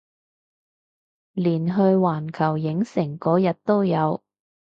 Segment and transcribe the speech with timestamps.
[1.33, 4.23] 連去環球影城嗰日都有